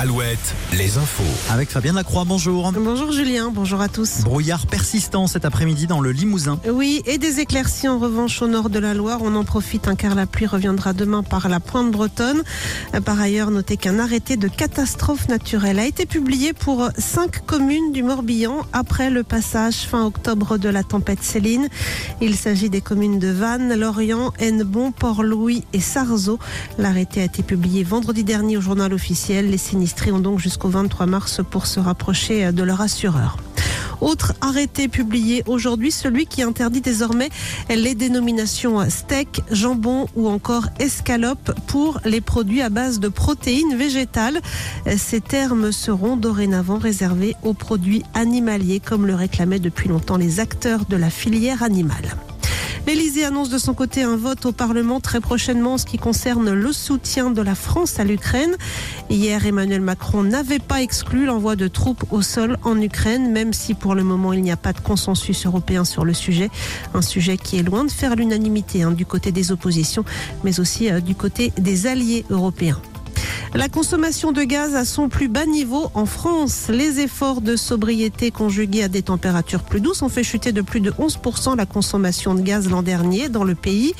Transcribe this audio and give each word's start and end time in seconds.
Alouette, 0.00 0.54
les 0.74 0.96
infos. 0.96 1.24
Avec 1.52 1.70
Fabien 1.70 1.92
Lacroix, 1.92 2.22
bonjour. 2.24 2.70
Bonjour 2.70 3.10
Julien, 3.10 3.50
bonjour 3.52 3.80
à 3.80 3.88
tous. 3.88 4.20
Brouillard 4.20 4.68
persistant 4.68 5.26
cet 5.26 5.44
après-midi 5.44 5.88
dans 5.88 6.00
le 6.00 6.12
Limousin. 6.12 6.60
Oui, 6.72 7.02
et 7.04 7.18
des 7.18 7.40
éclaircies 7.40 7.88
en 7.88 7.98
revanche 7.98 8.40
au 8.40 8.46
nord 8.46 8.70
de 8.70 8.78
la 8.78 8.94
Loire. 8.94 9.18
On 9.22 9.34
en 9.34 9.42
profite 9.42 9.88
hein, 9.88 9.96
car 9.96 10.14
la 10.14 10.26
pluie 10.26 10.46
reviendra 10.46 10.92
demain 10.92 11.24
par 11.24 11.48
la 11.48 11.58
pointe 11.58 11.90
bretonne. 11.90 12.44
Par 13.04 13.20
ailleurs, 13.20 13.50
notez 13.50 13.76
qu'un 13.76 13.98
arrêté 13.98 14.36
de 14.36 14.46
catastrophe 14.46 15.26
naturelle 15.26 15.80
a 15.80 15.86
été 15.86 16.06
publié 16.06 16.52
pour 16.52 16.90
cinq 16.96 17.44
communes 17.44 17.90
du 17.90 18.04
Morbihan 18.04 18.66
après 18.72 19.10
le 19.10 19.24
passage 19.24 19.78
fin 19.78 20.06
octobre 20.06 20.58
de 20.58 20.68
la 20.68 20.84
tempête 20.84 21.24
Céline. 21.24 21.68
Il 22.20 22.36
s'agit 22.36 22.70
des 22.70 22.82
communes 22.82 23.18
de 23.18 23.32
Vannes, 23.32 23.74
Lorient, 23.74 24.32
Hennebon, 24.38 24.92
Port-Louis 24.92 25.64
et 25.72 25.80
Sarzeau. 25.80 26.38
L'arrêté 26.78 27.20
a 27.20 27.24
été 27.24 27.42
publié 27.42 27.82
vendredi 27.82 28.22
dernier 28.22 28.56
au 28.56 28.60
journal 28.60 28.94
officiel. 28.94 29.50
Les 29.50 29.58
sinistrés 29.88 30.12
ont 30.12 30.18
donc 30.18 30.38
jusqu'au 30.38 30.68
23 30.68 31.06
mars 31.06 31.40
pour 31.50 31.64
se 31.64 31.80
rapprocher 31.80 32.52
de 32.52 32.62
leur 32.62 32.82
assureur. 32.82 33.38
Autre 34.02 34.34
arrêté 34.42 34.86
publié 34.86 35.42
aujourd'hui, 35.46 35.90
celui 35.90 36.26
qui 36.26 36.42
interdit 36.42 36.82
désormais 36.82 37.30
les 37.70 37.94
dénominations 37.94 38.88
steak, 38.90 39.40
jambon 39.50 40.06
ou 40.14 40.28
encore 40.28 40.66
escalope 40.78 41.58
pour 41.68 42.00
les 42.04 42.20
produits 42.20 42.60
à 42.60 42.68
base 42.68 43.00
de 43.00 43.08
protéines 43.08 43.76
végétales. 43.76 44.42
Ces 44.98 45.22
termes 45.22 45.72
seront 45.72 46.18
dorénavant 46.18 46.76
réservés 46.76 47.34
aux 47.42 47.54
produits 47.54 48.02
animaliers 48.12 48.80
comme 48.80 49.06
le 49.06 49.14
réclamaient 49.14 49.58
depuis 49.58 49.88
longtemps 49.88 50.18
les 50.18 50.38
acteurs 50.38 50.84
de 50.84 50.96
la 50.96 51.08
filière 51.08 51.62
animale. 51.62 52.14
L'Elysée 52.88 53.26
annonce 53.26 53.50
de 53.50 53.58
son 53.58 53.74
côté 53.74 54.02
un 54.02 54.16
vote 54.16 54.46
au 54.46 54.52
Parlement 54.52 54.98
très 54.98 55.20
prochainement 55.20 55.74
en 55.74 55.76
ce 55.76 55.84
qui 55.84 55.98
concerne 55.98 56.54
le 56.54 56.72
soutien 56.72 57.30
de 57.30 57.42
la 57.42 57.54
France 57.54 58.00
à 58.00 58.04
l'Ukraine. 58.04 58.56
Hier, 59.10 59.44
Emmanuel 59.44 59.82
Macron 59.82 60.22
n'avait 60.22 60.58
pas 60.58 60.80
exclu 60.80 61.26
l'envoi 61.26 61.54
de 61.54 61.68
troupes 61.68 62.10
au 62.10 62.22
sol 62.22 62.56
en 62.64 62.80
Ukraine, 62.80 63.30
même 63.30 63.52
si 63.52 63.74
pour 63.74 63.94
le 63.94 64.04
moment 64.04 64.32
il 64.32 64.40
n'y 64.40 64.50
a 64.50 64.56
pas 64.56 64.72
de 64.72 64.80
consensus 64.80 65.44
européen 65.44 65.84
sur 65.84 66.06
le 66.06 66.14
sujet. 66.14 66.48
Un 66.94 67.02
sujet 67.02 67.36
qui 67.36 67.58
est 67.58 67.62
loin 67.62 67.84
de 67.84 67.90
faire 67.90 68.16
l'unanimité 68.16 68.84
hein, 68.84 68.92
du 68.92 69.04
côté 69.04 69.32
des 69.32 69.52
oppositions, 69.52 70.06
mais 70.42 70.58
aussi 70.58 70.90
euh, 70.90 71.00
du 71.00 71.14
côté 71.14 71.52
des 71.58 71.88
alliés 71.88 72.24
européens. 72.30 72.80
La 73.54 73.68
consommation 73.70 74.32
de 74.32 74.42
gaz 74.42 74.74
à 74.74 74.84
son 74.84 75.08
plus 75.08 75.28
bas 75.28 75.46
niveau 75.46 75.90
en 75.94 76.04
France. 76.04 76.66
Les 76.68 77.00
efforts 77.00 77.40
de 77.40 77.56
sobriété 77.56 78.30
conjugués 78.30 78.82
à 78.82 78.88
des 78.88 79.00
températures 79.02 79.62
plus 79.62 79.80
douces 79.80 80.02
ont 80.02 80.10
fait 80.10 80.22
chuter 80.22 80.52
de 80.52 80.60
plus 80.60 80.80
de 80.80 80.90
11% 80.90 81.56
la 81.56 81.64
consommation 81.64 82.34
de 82.34 82.42
gaz 82.42 82.68
l'an 82.68 82.82
dernier 82.82 83.30
dans 83.30 83.44
le 83.44 83.54
pays. 83.54 83.94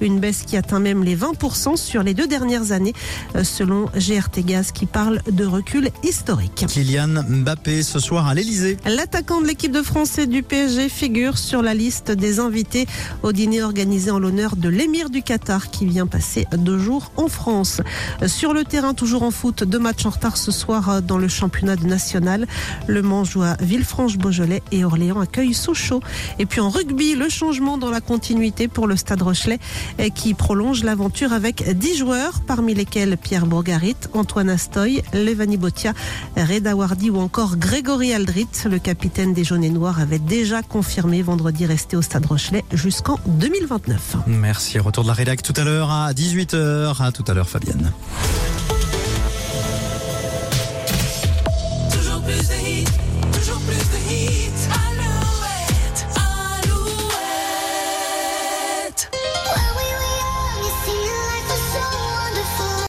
Une 0.00 0.20
baisse 0.20 0.42
qui 0.46 0.56
atteint 0.56 0.80
même 0.80 1.04
les 1.04 1.16
20% 1.16 1.76
sur 1.76 2.02
les 2.02 2.14
deux 2.14 2.26
dernières 2.26 2.72
années, 2.72 2.94
euh, 3.36 3.44
selon 3.44 3.86
GRT 3.94 4.40
Gaz 4.44 4.72
qui 4.72 4.86
parle 4.86 5.20
de 5.30 5.44
recul 5.44 5.90
historique. 6.02 6.64
Kylian 6.66 7.24
Mbappé 7.28 7.82
ce 7.82 7.98
soir 7.98 8.26
à 8.26 8.34
l'Elysée. 8.34 8.78
L'attaquant 8.86 9.42
de 9.42 9.46
l'équipe 9.46 9.72
de 9.72 9.82
France 9.82 10.16
et 10.16 10.26
du 10.26 10.42
PSG 10.42 10.88
figure 10.88 11.36
sur 11.36 11.60
la 11.60 11.74
liste 11.74 12.10
des 12.10 12.40
invités 12.40 12.86
au 13.22 13.32
dîner 13.32 13.62
organisé 13.62 14.10
en 14.10 14.18
l'honneur 14.18 14.56
de 14.56 14.70
l'émir 14.70 15.10
du 15.10 15.22
Qatar 15.22 15.70
qui 15.70 15.84
vient 15.84 16.06
passer 16.06 16.46
deux 16.56 16.78
jours 16.78 17.12
en 17.16 17.28
France. 17.28 17.82
Sur 18.26 18.54
le 18.54 18.64
terrain, 18.64 18.93
toujours 18.94 19.22
en 19.22 19.30
foot, 19.30 19.64
deux 19.64 19.78
matchs 19.78 20.06
en 20.06 20.10
retard 20.10 20.36
ce 20.36 20.50
soir 20.50 20.88
euh, 20.88 21.00
dans 21.00 21.18
le 21.18 21.28
championnat 21.28 21.76
national. 21.76 22.46
Le 22.86 23.02
Mans 23.02 23.24
joue 23.24 23.42
à 23.42 23.56
Villefranche-Beaujolais 23.60 24.62
et 24.72 24.84
Orléans 24.84 25.20
accueille 25.20 25.54
Sochaux. 25.54 26.00
Et 26.38 26.46
puis 26.46 26.60
en 26.60 26.70
rugby, 26.70 27.14
le 27.14 27.28
changement 27.28 27.78
dans 27.78 27.90
la 27.90 28.00
continuité 28.00 28.68
pour 28.68 28.86
le 28.86 28.96
Stade 28.96 29.22
Rochelet 29.22 29.58
euh, 30.00 30.08
qui 30.08 30.34
prolonge 30.34 30.84
l'aventure 30.84 31.32
avec 31.32 31.76
10 31.76 31.96
joueurs, 31.96 32.40
parmi 32.46 32.74
lesquels 32.74 33.16
Pierre 33.16 33.46
Bourgarit, 33.46 33.96
Antoine 34.12 34.48
Astoy, 34.48 35.02
Levani 35.12 35.56
Botia, 35.56 35.92
Reda 36.36 36.74
Wardi 36.74 37.10
ou 37.10 37.18
encore 37.18 37.56
Grégory 37.56 38.12
Aldrit. 38.12 38.48
Le 38.70 38.78
capitaine 38.78 39.34
des 39.34 39.44
Jaunes 39.44 39.64
et 39.64 39.70
Noirs 39.70 40.00
avait 40.00 40.18
déjà 40.18 40.62
confirmé 40.62 41.22
vendredi 41.22 41.66
rester 41.66 41.96
au 41.96 42.02
Stade 42.02 42.26
Rochelet 42.26 42.64
jusqu'en 42.72 43.18
2029. 43.26 44.16
Merci. 44.26 44.78
Retour 44.78 45.04
de 45.04 45.08
la 45.08 45.14
rédac 45.14 45.42
tout 45.42 45.54
à 45.56 45.64
l'heure 45.64 45.90
à 45.90 46.12
18h. 46.12 47.02
À 47.02 47.12
tout 47.12 47.24
à 47.26 47.34
l'heure, 47.34 47.48
Fabienne. 47.48 47.92